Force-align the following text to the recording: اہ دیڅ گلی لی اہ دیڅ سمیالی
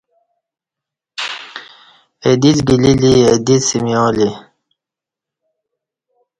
اہ 2.23 2.31
دیڅ 2.41 2.57
گلی 2.67 2.91
لی 3.01 3.13
اہ 3.29 3.37
دیڅ 3.45 3.61
سمیالی 3.69 4.29